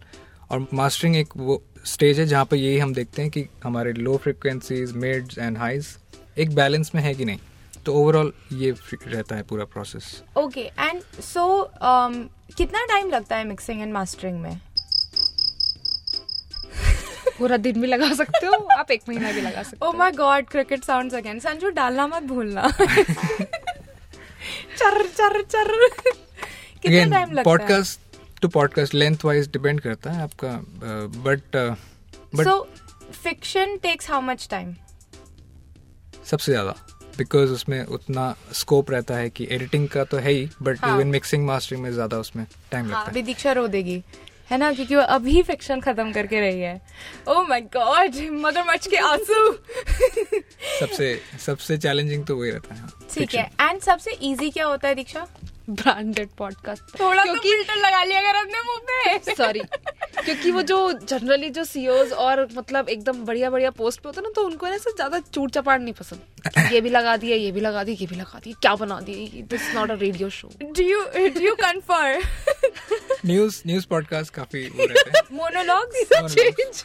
[0.50, 4.16] और मास्टरिंग एक वो स्टेज है जहाँ पर यही हम देखते हैं कि हमारे low
[4.16, 5.96] frequencies mids and highs
[6.38, 7.38] एक बैलेंस में है कि नहीं?
[7.86, 8.74] तो ओवरऑल ये
[9.06, 11.46] रहता है पूरा प्रोसेस ओके एंड सो
[12.56, 14.60] कितना टाइम लगता है मिक्सिंग एंड मास्टरिंग में?
[17.38, 20.46] पूरा दिन भी लगा सकते हो आप एक महीना भी लगा सकते हो। My god
[20.48, 22.68] cricket sounds again Sanju डालना मत भूलना।
[24.78, 25.72] चर चर चर।
[26.82, 27.44] कितना टाइम लगता है?
[27.44, 28.00] Podcast
[28.42, 30.48] to podcast length wise depend करता है आपका
[31.18, 31.56] but
[32.34, 32.60] but so
[33.12, 34.74] fiction takes how much time
[36.24, 36.74] सबसे ज़्यादा
[37.18, 41.44] बिकॉज़ उसमें उतना स्कोप रहता है कि एडिटिंग का तो है ही बट। इवन मिक्सिंग
[41.46, 44.02] मास्टरिंग में ज़्यादा उसमें टाइम हाँ लगता है। दीक्षा रो देगी।
[44.50, 44.72] है ना?
[44.72, 46.80] क्योंकि वो अभी फिक्शन खत्म करके रही है।
[47.28, 49.52] Oh ओ माय गॉड मगरमच्छ के आँसू।
[50.80, 54.88] सबसे सबसे चैलेंजिंग तो वही रहता है हाँ, ठीक है। एंड सबसे इजी क्या होता
[54.88, 55.26] है दीक्षा?
[55.70, 58.80] ब्रांडेड पॉडकास्ट थोड़ा तो फ़िल्टर लगा लिया अगर अपने मुँह
[59.18, 59.60] पे। सॉरी
[60.24, 64.26] क्योंकि वो जो जनरली जो सीओज और मतलब एकदम बढ़िया बढ़िया पोस्ट पे होते हैं
[64.26, 67.60] ना तो उनको ऐसे ज़्यादा चूट चपाट नहीं पसंद। ये भी लगा दिया ये भी
[67.60, 70.82] लगा दिया ये भी लगा दिया क्या बना दिया this not a radio show do
[70.82, 72.20] you do you confirm
[73.26, 76.84] news news podcast काफ़ी रहते हैं। मोनोलॉग्स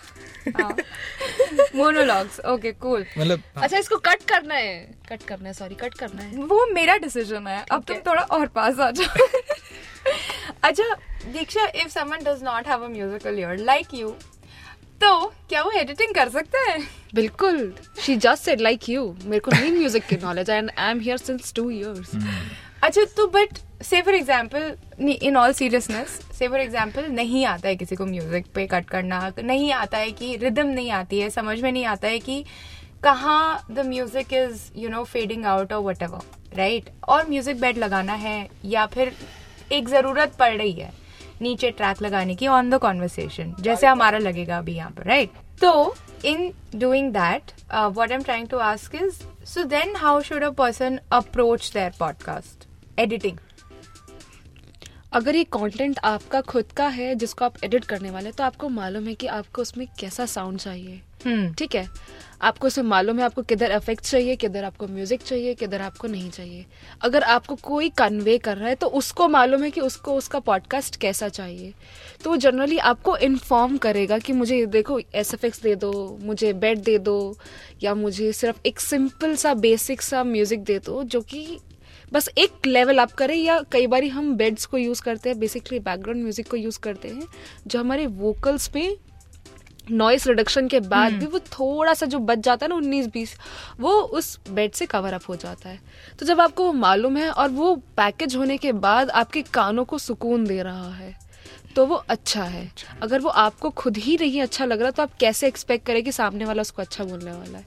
[1.76, 4.78] मोनोलॉग्स ओके कूल मतलब हाँ, अच्छा इसको कट करना है।
[5.10, 8.48] कट करना है सॉरी कट करना है। वो मेरा डिसीज़न है। अब तुम थोड़ा और
[8.56, 9.28] पास आ जाओ।
[10.64, 10.94] अच्छा
[11.34, 14.10] Diksha if someone does not have a musical ear like you
[15.02, 16.80] तो क्या वो एडिटिंग कर सकते हैं?
[17.16, 17.74] बिल्कुल।
[18.06, 21.18] She just said like you मेरे को नहीं म्यूज़िक की knowledge and I am here
[21.18, 22.12] since two years
[22.84, 27.76] अच्छा तो but say for example in all seriousness say for example नहीं आता है
[27.76, 31.60] किसी को म्यूज़िक पे कट करना नहीं आता है कि रिदम नहीं आती है समझ
[31.62, 32.44] में नहीं आता है कि
[33.04, 37.78] कहाँ the music is you know fading out और वट एवर राइट और म्यूज़िक बेड
[37.78, 39.14] लगाना है या फिर
[39.72, 40.92] एक ज़रूरत पड़ रही है
[41.42, 45.96] नीचे ट्रैक लगाने की ऑन द कॉन्वर्सेशन जैसे हमारा लगेगा अभी यहाँ पर राइट तो
[46.26, 47.52] in doing that
[47.98, 52.59] what am trying to ask is so then how should a person approach their podcast
[53.00, 53.38] editing.
[55.14, 58.70] अगर ये कंटेंट आपका खुद का है जिसको आप एडिट करने वाले हैं, तो आपको
[58.70, 61.88] मालूम है कि आपको उसमें कैसा साउंड चाहिए। हम्म। ठीक है?
[62.42, 66.30] आपको उसे मालूम है आपको किधर इफ़ेक्ट चाहिए किधर आपको म्यूज़िक चाहिए किधर आपको नहीं
[66.30, 66.66] चाहिए।
[67.02, 70.96] अगर आपको कोई कन्वे कर रहा है तो उसको मालूम है कि उसको उसका पॉडकास्ट
[70.96, 71.74] कैसा चाहिए।
[72.24, 76.98] तो वो जनरली आपको इन्फॉर्म करेगा कि मुझे देखो एस दे दो मुझे बेड दे
[76.98, 77.38] दो
[77.84, 81.60] या मुझे सिर्फ़ एक सिंपल सा बेसिक सा म्यूज़िक दे दो जो कि
[82.14, 85.80] बस एक लेवल अप करें या कई बार हम बेड्स को यूज़ करते हैं बेसिकली
[85.80, 87.28] बैकग्राउंड म्यूज़िक को यूज़ करते हैं
[87.68, 88.96] जो हमारे वोकल्स पे
[89.92, 93.34] नॉइस रिडक्शन के बाद भी वो थोड़ा सा जो बच जाता है ना उन्नीस बीस
[93.80, 95.80] वो उस बेड से कवर अप हो जाता है।
[96.20, 99.98] तो जब आपको वो मालूम है और वो पैकेज होने के बाद आपके कानों को
[99.98, 101.16] सुकून दे रहा है
[101.76, 105.14] तो वो अच्छा है। अगर वो आपको खुद ही नहीं अच्छा लग रहा तो आप
[105.20, 107.66] कैसे एक्सपेक्ट करें कि सामने वाला उसको अच्छा बोलने वाला है?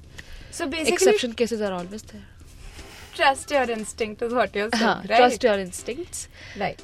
[0.53, 2.25] So basically, exception cases are always there
[3.15, 5.17] trust your instinct is what you're saying, हाँ right?
[5.17, 6.83] Trust your instincts Right.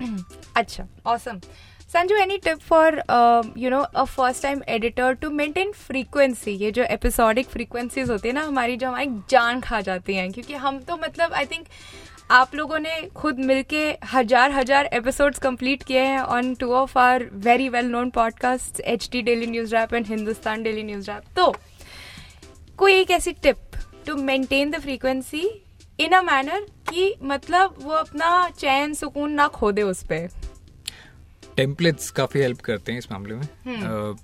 [0.56, 1.40] अच्छा, awesome.
[1.88, 6.56] Sanju, any tip for um, you know a first time editor to maintain frequency?
[6.62, 10.54] ये जो episodic frequencies होती है ना हमारी जो हमारी जान खा जाती हैं क्योंकि
[10.64, 11.66] हम तो मतलब आई थिंक
[12.30, 17.24] आप लोगों ने खुद मिलके हज़ार हज़ार एपिसोड्स कंप्लीट किए हैं on two of our
[17.44, 21.54] very well known podcast H D daily news wrap and Hindustan daily news wrap तो
[22.78, 25.44] कोई एक ऐसी tip to maintain the frequency
[25.98, 30.28] in a manner कि मतलब वो अपना चैन सुकून ना खो दे उस पर
[31.56, 34.16] टेम्पलेट्स काफ़ी हेल्प करते हैं इस मामले में।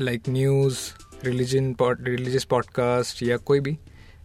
[0.00, 0.78] Like news
[1.24, 3.76] religion religious podcast या कोई भी।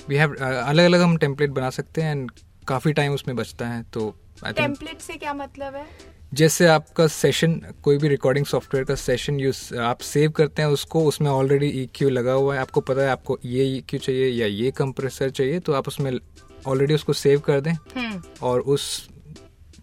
[0.10, 2.32] वी हैव अलग अलग हम टेम्पलेट बना सकते हैं एंड
[2.68, 4.10] काफ़ी टाइम उसमें बचता है तो
[4.46, 5.86] टेम्पलेट से क्या मतलब है?
[6.34, 11.04] जैसे आपका सेशन कोई भी रिकॉर्डिंग सॉफ्टवेयर का सेशन यूज़ आप सेव करते हैं उसको
[11.08, 14.30] उसमें ऑलरेडी ई क्यू लगा हुआ है। आपको पता है आपको ये ई क्यू चाहिए
[14.30, 16.12] या ये कंप्रेसर चाहिए तो आप उसमें
[16.67, 17.74] ऑलरेडी उसको सेव कर दें।
[18.41, 18.88] और उस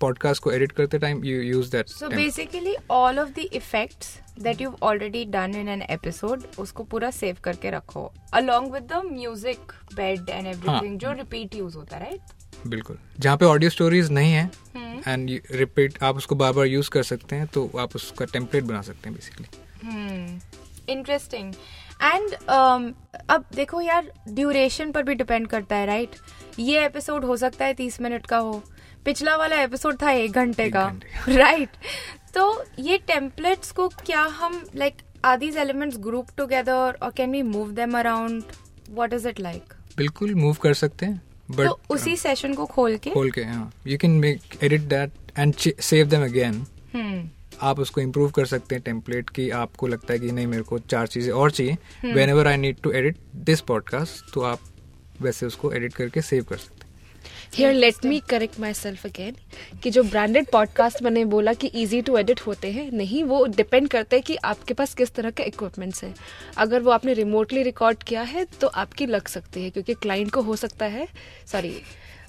[0.00, 4.60] पॉडकास्ट को एडिट करते time you use that so basically all of the effects that
[4.60, 9.72] you already done in an episode उसको पूरा सेव करके रखो। Along with the music
[9.94, 14.32] bed and everything जो रिपीट यूज़ होता है राइट बिल्कुल। जहाँ पे ऑडियो स्टोरीज नहीं
[14.32, 14.50] है।
[15.08, 18.82] एंड रिपीट आप उसको बार बार यूज़ कर सकते हैं तो आप उसका टेम्पलेट बना
[18.82, 19.46] सकते हैं बेसिकली
[20.92, 21.54] इंटरेस्टिंग
[22.02, 22.94] एंड um,
[23.30, 26.58] अब देखो यार ड्यूरेशन पर भी डिपेंड करता है राइट right?
[26.58, 28.62] ये एपिसोड हो सकता है तीस मिनट का हो।
[29.04, 30.84] पिछला वाला एपिसोड था एक घंटे का
[31.28, 31.76] राइट
[32.34, 37.42] तो ये टेम्पलेट्स को क्या हम like are these elements group together और can we
[37.42, 38.42] move them around
[38.90, 42.96] what is it like बिल्कुल मूव कर सकते हैं। बट तो उसी सेशन को खोल
[42.96, 46.64] के खोल के हाँ। You can make edit that and save them again
[47.62, 50.78] आप उसको इम्प्रूव कर सकते हैं टेम्पलेट की। आपको लगता है कि नहीं मेरे को
[50.80, 51.76] चार चीज़ें और चाहिए।
[52.30, 54.60] Whenever I need to edit this podcast तो आप
[55.22, 56.79] वैसे उसको एडिट करके सेव कर सकते हैं।
[57.54, 59.36] Here let me correct myself again
[59.82, 63.88] कि जो ब्रांडेड पॉडकास्ट मैंने बोला कि ईजी टू एडिट होते हैं नहीं वो डिपेंड
[63.88, 66.14] करते हैं कि आपके पास किस तरह के इक्विपमेंट्स हैं।
[66.56, 70.40] अगर वो आपने रिमोटली रिकॉर्ड किया है तो आपकी लग सकती है क्योंकि क्लाइंट को
[70.40, 71.08] हो सकता है
[71.46, 71.82] सॉरी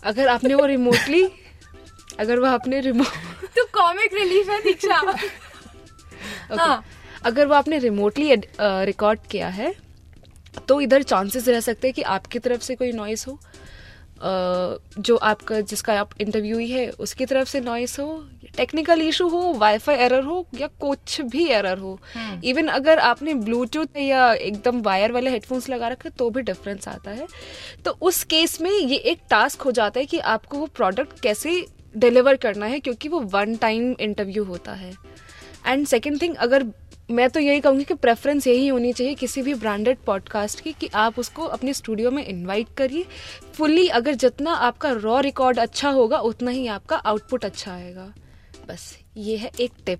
[0.03, 1.23] अगर आपने वो रिमोटली
[2.19, 4.95] अगर वो आपने रिमोट तो कॉमिक रिलीफ है दीक्षा।
[6.51, 6.83] हाँ।
[7.25, 9.73] अगर वो आपने रिमोटली रिकॉर्ड किया है
[10.67, 13.39] तो इधर चांसेस रह सकते हैं कि आपकी तरफ़ से कोई नॉइस हो।
[14.23, 18.23] जो आपका जिसका आप इंटरव्यू है उसकी तरफ़ से नॉइस हो
[18.57, 21.97] टेक्निकल इशू हो वाईफाई एरर हो या कुछ भी एरर हो
[22.43, 27.11] इवन अगर आपने ब्लूटूथ या एकदम वायर वाले हेडफोन्स लगा रखे तो भी डिफरेंस आता
[27.11, 27.27] है।
[27.85, 31.65] तो उस केस में ये एक टास्क हो जाता है कि आपको वो प्रोडक्ट कैसे
[31.95, 34.93] डिलीवर करना है क्योंकि वो वन टाइम इंटरव्यू होता है।
[35.67, 36.63] एंड सेकेंड थिंग अगर
[37.11, 40.89] मैं तो यही कहूँगी कि प्रेफरेंस यही होनी चाहिए किसी भी ब्रांडेड पॉडकास्ट की कि
[40.95, 43.05] आप उसको अपने स्टूडियो में इनवाइट करिए।
[43.53, 48.13] फुल्ली अगर जितना आपका रॉ रिकॉर्ड अच्छा होगा, उतना ही आपका आउटपुट अच्छा आएगा।
[48.67, 49.99] बस, ये है एक टिप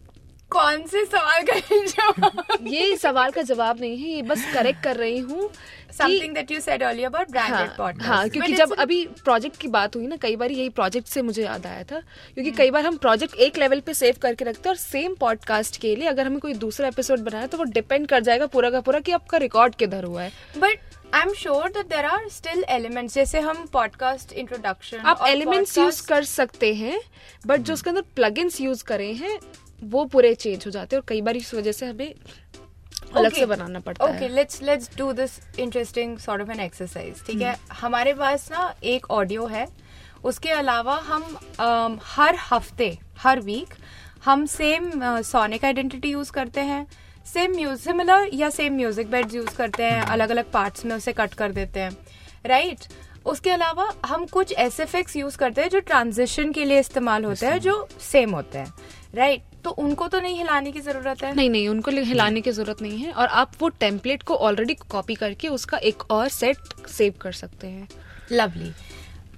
[0.51, 1.53] कौन से सवाल का
[1.85, 2.57] जवाब?
[2.67, 5.49] ये सवाल का जवाब नहीं है ये बस करेक्ट कर रही हूँ
[5.91, 9.67] something that you said earlier about branded हाँ, पॉडकास्ट हाँ क्योंकि जब अभी प्रोजेक्ट की
[9.67, 11.99] बात हुई ना कई बार यही प्रोजेक्ट से मुझे याद आया था
[12.33, 15.81] क्योंकि कई बार हम प्रोजेक्ट एक लेवल पे सेव करके रखते हैं और सेम पॉडकास्ट
[15.81, 18.69] के लिए अगर हमें कोई दूसरा एपिसोड बनाना है तो वो डिपेंड कर जाएगा पूरा
[18.69, 20.79] का पूरा कि आपका रिकॉर्ड किधर हुआ है। But
[21.15, 26.07] I am sure that there are still elements जैसे हम पॉडकास्ट इंट्रोडक्शन आप एलिमेंट्स यूज़
[26.07, 27.01] कर सकते हैं
[27.47, 29.37] बट जो उसके अंदर प्लगइन्स यूज़ करे हैं
[29.83, 32.13] वो पूरे चेंज हो जाते हैं और कई बार इस वजह से हमें
[33.15, 37.25] अलग से बनाना पड़ता है। Okay let's let's do this interesting sort of an exercise
[37.27, 37.55] ठीक है?
[37.81, 39.67] हमारे पास ना एक ऑडियो है।
[40.23, 43.73] उसके अलावा हम um, हर हफ़्ते हर वीक
[44.25, 44.91] हम सेम
[45.23, 46.85] सोनिक आइडेंटिटी यूज़ करते हैं।
[47.25, 51.13] सेम म्यूज़िक सिमिलर या सेम म्यूज़िक बेड्स यूज़ करते हैं। अलग अलग पार्ट्स में उसे
[51.13, 51.91] कट कर देते हैं।
[52.45, 52.85] राइट
[53.25, 57.59] उसके अलावा हम कुछ एस यूज़ करते हैं जो ट्रांजिशन के लिए इस्तेमाल होते हैं
[57.59, 58.73] जो सेम होते हैं।
[59.15, 59.63] Right right.
[59.63, 61.33] तो उनको तो नहीं हिलाने की ज़रूरत है?
[61.35, 65.15] नहीं नहीं उनको हिलाने की ज़रूरत नहीं है और आप वो टेम्पलेट को ऑलरेडी कॉपी
[65.15, 67.87] करके उसका एक और सेट सेव कर सकते हैं।
[68.31, 68.71] लवली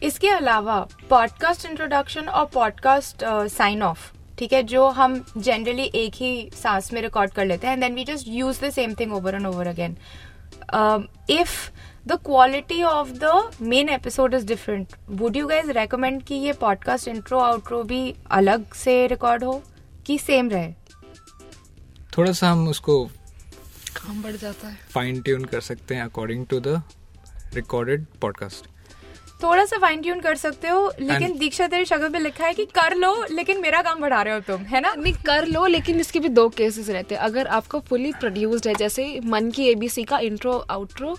[0.03, 6.49] इसके अलावा पॉडकास्ट इंट्रोडक्शन और पॉडकास्ट साइन ऑफ़ ठीक है जो हम जनरली एक ही
[6.53, 9.35] सांस में रिकॉर्ड कर लेते हैं and then we just use the same thing over
[9.35, 9.97] and over again
[11.29, 11.71] if
[12.07, 17.07] the quality of the main episode is different would you guys recommend कि ये पॉडकास्ट
[17.07, 19.63] इंट्रो आउट्रो भी अलग से रिकॉर्ड हो?
[20.05, 20.73] कि सेम रहे?
[22.17, 23.05] थोड़ा सा हम उसको
[23.97, 26.81] काम बढ़ जाता है। फाइन ट्यून कर सकते हैं according to the
[27.53, 28.67] recorded podcast
[29.43, 32.53] थोड़ा सा फाइन ट्यून कर सकते हो लेकिन And- दीक्षा तेरी शक्ल पे लिखा है
[32.53, 34.95] कि कर लो लेकिन मेरा काम बढ़ा रहे हो तुम है ना?
[34.97, 38.75] नहीं कर लो लेकिन इसके भी दो केसेस रहते हैं। अगर आपको फुली प्रोड्यूस्ड है
[38.75, 41.17] जैसे मन की एबीसी का इंट्रो आउट्रो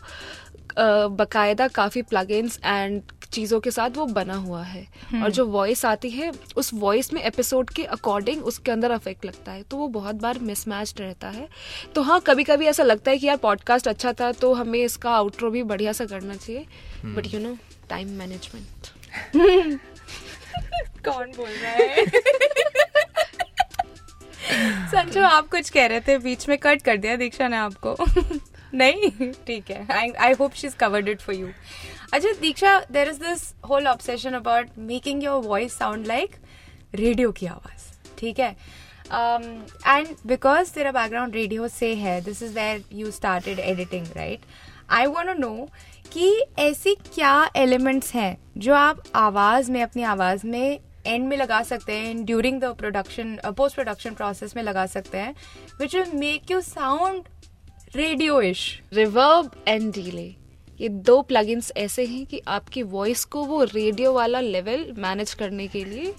[0.79, 4.87] बकायदा काफ़ी प्लगइन्स एंड चीज़ों के साथ वो बना हुआ है।
[5.22, 9.53] और जो वॉइस आती है उस वॉइस में एपिसोड के अकॉर्डिंग उसके अंदर अफेक्ट लगता
[9.53, 11.48] है तो वो बहुत बार मिसमैच रहता है।
[11.94, 15.11] तो हाँ कभी कभी ऐसा लगता है कि यार पॉडकास्ट अच्छा था तो हमें इसका
[15.11, 16.66] आउट्रो भी बढ़िया सा करना चाहिए।
[17.05, 17.57] But you know
[17.90, 18.87] time management
[21.05, 22.07] कौन बोल रहा है?
[24.88, 27.96] संजू आप कुछ कह रहे थे बीच में कट कर दिया दीक्षा ने आपको।
[28.74, 29.87] नहीं, ठीक है.
[29.92, 31.48] I I hope she is covered it for you
[32.12, 36.37] अच्छा Diksha there is this whole obsession about making your voice sound like
[36.94, 37.92] radio की आवाज़.
[38.18, 38.50] ठीक है?
[39.06, 44.40] एंड बिकॉज़ तेरा बैकग्राउंड रेडियो से है this is where you started editing right
[44.90, 45.68] I want know
[46.12, 51.62] कि ऐसी क्या एलिमेंट्स हैं जो आप आवाज़ में, अपनी आवाज़ में एंड में लगा
[51.62, 55.34] सकते हैं during the production post production process में लगा सकते हैं
[55.80, 57.24] which will make you sound
[57.96, 58.61] radio ish
[58.92, 60.22] reverb and delay.
[60.80, 65.66] ये दो प्लगइन्स ऐसे हैं कि आपकी वॉइस को वो रेडियो वाला लेवल मैनेज करने
[65.66, 66.14] के लिए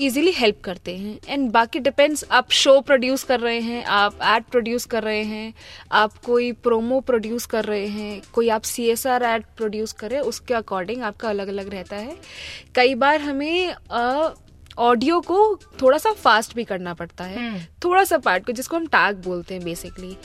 [0.00, 4.44] इजीली हेल्प करते हैं। एंड बाकी डिपेंड्स आप शो प्रोड्यूस कर रहे हैं, आप एड
[4.44, 5.52] प्रोड्यूस कर रहे हैं,
[5.92, 10.10] आप कोई प्रोमो प्रोड्यूस कर रहे हैं, कोई आप C S R ad produce कर
[10.10, 12.16] रहे हैं, उसके अकॉर्डिंग आपका अलग अलग रहता है।
[12.74, 13.74] कई बार हमें
[14.78, 15.38] ऑडियो को
[15.82, 19.54] थोड़ा सा फास्ट भी करना पड़ता है। थोड़ा सा पार्ट को जिसको हम टैग बोलते
[19.54, 20.16] हैं बेसिकली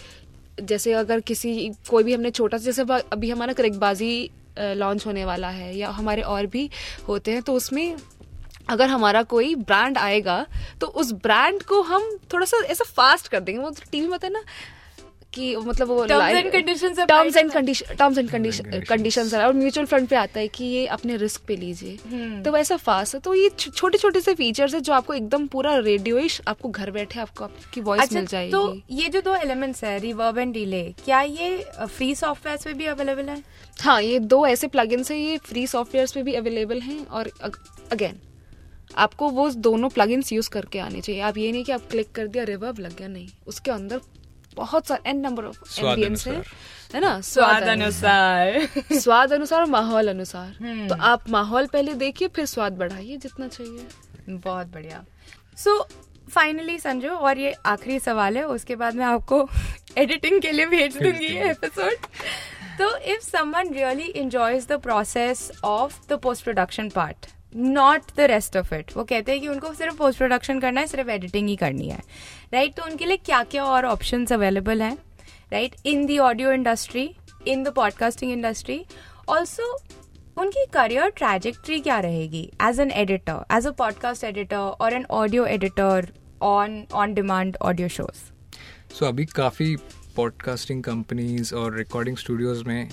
[0.61, 2.81] जैसे अगर किसी कोई भी हमने छोटा सा जैसे
[3.11, 4.29] अभी हमारा क्रिकबाजी
[4.59, 6.69] लॉन्च होने वाला है या हमारे और भी
[7.07, 7.95] होते हैं तो उसमें
[8.69, 10.45] अगर हमारा कोई ब्रांड आएगा
[10.81, 14.27] तो उस ब्रांड को हम थोड़ा सा ऐसा फास्ट कर देंगे। वो टीवी में होता
[14.27, 14.43] है ना
[15.37, 20.07] कि मतलब वो terms and conditions terms and condition terms and conditions और म्यूचुअल फंड
[20.07, 23.33] पे आता है कि ये अपने रिस्क पे लीजिए। हम्म। तो वैसा फास्ट है। तो
[23.33, 27.43] ये छोटे छोटे से फीचर्स है जो आपको एकदम पूरा रेडियोइश आपको घर बैठे आपको
[27.43, 31.21] आपकी वॉइस अच्छा, मिल जाएगी। तो ये जो दो एलिमेंट्स है रिवर्ब एंड डिले क्या
[31.21, 33.41] ये फ्री सॉफ्टवेयर पे भी अवेलेबल है?
[33.81, 37.31] हाँ ये दो ऐसे प्लगइन्स है ये फ्री सॉफ्टवेयर पे भी अवेलेबल हैं और
[37.91, 38.19] अगेन
[38.97, 42.27] आपको वो दोनों प्लगइन्स यूज़ करके आने चाहिए। आप ये नहीं कि आप क्लिक कर
[42.27, 44.01] दिया रिवर्ब लग गया नहीं। उसके अंदर
[44.57, 46.41] बहुत सारे एन नंबर ऑफ़ एम्बियंस है
[46.93, 47.19] है ना?
[47.21, 48.67] स्वाद अनुसार।
[48.99, 53.47] स्वाद अनुसार और माहौल अनुसार। हम्म। तो आप माहौल पहले देखिए फिर स्वाद बढ़ाइए जितना
[53.47, 53.87] चाहिए।
[54.29, 55.03] बहुत बढ़िया।
[55.57, 55.87] सो
[56.33, 59.47] फाइनली संजू और ये आखिरी सवाल है उसके बाद मैं आपको
[59.97, 62.07] एडिटिंग के लिए भेज दूँगी ये एपिसोड
[62.79, 68.57] तो if someone really enjoys the process of the post production part not the rest
[68.57, 71.55] of it वो कहते हैं कि उनको सिर्फ़ पोस्ट प्रोडक्शन करना है, सिर्फ़ एडिटिंग ही
[71.55, 71.97] करनी है।
[72.53, 72.75] Right right?
[72.77, 74.97] तो उनके लिए क्या क्या और ऑप्शन अवेलेबल हैं?
[75.51, 77.09] Right in the audio industry
[77.47, 78.83] in the podcasting industry
[79.29, 79.73] also
[80.37, 82.49] उनकी करियर ट्रैजेक्ट्री क्या रहेगी?
[82.61, 86.07] As an editor as a podcast editor और an audio editor
[86.41, 88.23] on on demand audio shows
[88.93, 89.75] so अभी काफ़ी
[90.15, 92.89] पॉडकास्टिंग कंपनीज़ और recording studios में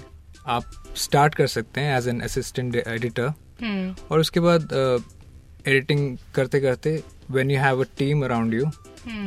[0.46, 0.64] आप
[0.96, 3.32] start कर सकते हैं एज एन असिस्टेंट एडिटर
[4.10, 4.68] और उसके बाद
[5.68, 8.66] एडिटिंग करते करते when you have a team around you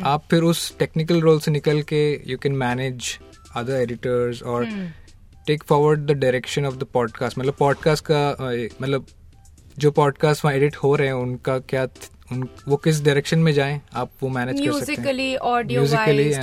[0.04, 3.20] आप फिर उस टेक्निकल रोल से निकल के you can manage
[3.56, 4.66] other editors और
[5.48, 8.38] take forward the direction of the podcast मतलब पॉडकास्ट का
[8.82, 9.06] मतलब
[9.78, 11.88] जो पॉडकास्ट वहाँ एडिट हो रहे हैं उनका क्या
[12.32, 16.38] उन वो किस डायरेक्शन में जाएँ आप वो मैनेज कर सकते हैं। म्यूजिकली ऑडियो वाइज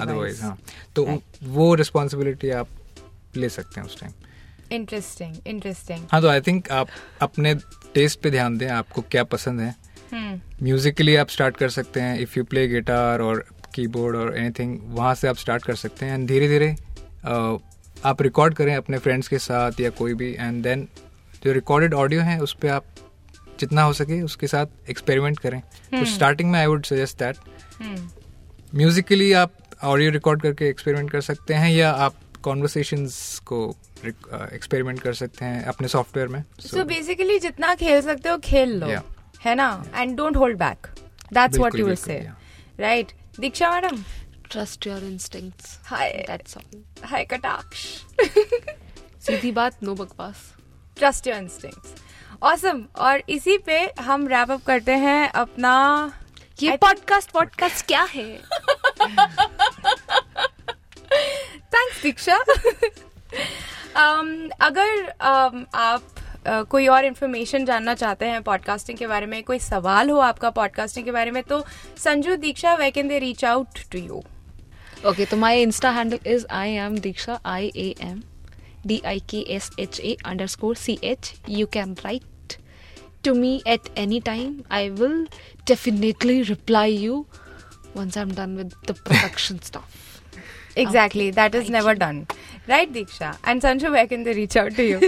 [0.00, 0.58] अदरवाइज़ हाँ।
[0.96, 2.68] तो वो रिस्पॉन्सिबिलिटी आप
[3.36, 4.12] ले सकते हैं उस टाइम
[4.72, 6.88] इंटरेस्टिंग इंटरेस्टिंग हाँ तो आई थिंक आप
[7.22, 7.54] अपने
[7.94, 9.74] टेस्ट पे ध्यान दें आपको क्या पसंद है।
[10.62, 11.20] Musically hmm.
[11.20, 15.28] आप स्टार्ट कर सकते हैं इफ़ यू प्ले गिटार और कीबोर्ड और एनीथिंग वहाँ से
[15.28, 16.76] आप स्टार्ट कर सकते हैं। एंड धीरे धीरे
[18.04, 20.88] आप रिकॉर्ड करें अपने फ्रेंड्स के साथ या कोई भी एंड देन
[21.44, 22.84] जो रिकॉर्डेड ऑडियो है उस पर आप
[23.60, 27.36] जितना हो सके उसके साथ एक्सपेरिमेंट करें। तो स्टार्टिंग में I would suggest that
[28.74, 29.52] musically आप
[29.84, 35.64] ऑडियो रिकॉर्ड करके एक्सपेरिमेंट कर सकते हैं या आप कॉन्वर्सेशंस को एक्सपेरिमेंट कर सकते हैं
[35.64, 39.00] अपने सॉफ्टवेयर में। सो बेसिकली जितना खेल सकते हो खेल लो
[39.44, 39.84] है ना?
[39.94, 40.86] And don't hold back
[41.32, 42.28] that's what you will say
[42.80, 44.02] right Diksha madam
[44.50, 47.84] trust your instincts hi that's all hi कटाक्ष
[49.26, 50.54] सीधी बात नो बकवास.
[50.98, 51.94] ट्रस्ट योर इंस्टिंक्ट्स
[52.42, 56.12] ऑसम और इसी पे हम रैप अप करते हैं अपना
[56.62, 58.36] ये पॉडकास्ट पॉडकास्ट क्या है?
[61.74, 62.38] थैंक्स दीक्षा
[63.96, 66.02] अगर um, आप
[66.46, 70.50] uh, कोई और इन्फॉर्मेशन जानना चाहते हैं पॉडकास्टिंग के बारे में कोई सवाल हो आपका
[70.58, 71.64] पॉडकास्टिंग के बारे में तो
[72.04, 74.22] Sanju Diksha where can they reach out to you
[75.06, 78.22] okay तो my insta handle is I am Diksha I A M
[78.86, 82.36] D I K S H A underscore C H you can write
[83.22, 84.64] to me at any time.
[84.70, 85.26] I will
[85.64, 87.26] definitely reply you
[87.94, 90.22] once I'm done with the production stuff.
[90.78, 91.28] Exactly.
[91.28, 91.30] Okay.
[91.30, 92.26] That is never done.
[92.68, 93.36] Right, Diksha?
[93.44, 94.98] And Sanju, where can they reach out to you?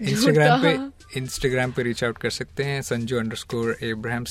[0.00, 0.78] Instagram पे
[1.20, 4.26] Instagram पे reach out कर सकते हैं Sanju underscore Abraham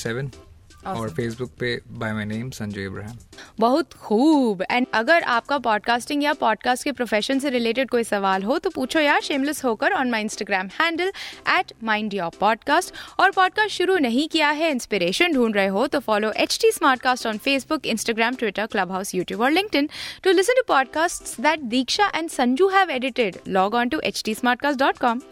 [0.84, 3.18] seven और Facebook पे by my name Sanjay Ibrahim
[3.58, 8.58] बहुत खूब। And अगर आपका पॉडकास्टिंग या पॉडकास्ट के प्रोफेशन से रिलेटेड कोई सवाल हो
[8.58, 11.12] तो पूछो यार शेमलेस होकर on my Instagram handle
[11.48, 16.00] at mind your podcast और पॉडकास्ट शुरू नहीं किया है इंस्पिरेशन ढूंढ रहे हो तो
[16.00, 19.90] follow H T cast on Facebook Instagram Twitter club YouTube और link
[20.24, 24.32] to listen to podcast that Diksha and Sanju have edited log on to H T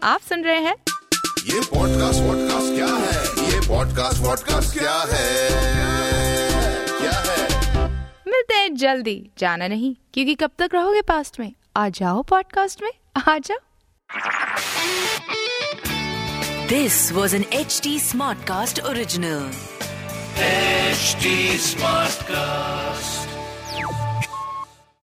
[0.03, 0.75] आप सुन रहे हैं
[1.47, 3.51] ये पॉडकास्ट वॉडकास्ट क्या है?
[3.51, 5.49] ये पॉडकास्ट वॉडकास्ट क्या है?
[6.87, 7.43] क्या है?
[8.27, 11.53] मिलते हैं जल्दी। जाना नहीं क्योंकि कब तक रहोगे पास्ट में?
[11.77, 12.91] आ जाओ पॉडकास्ट में
[13.27, 13.57] आ जाओ।
[16.67, 19.51] This was an H T smart cast original
[20.37, 21.17] H
[21.61, 23.26] smart cast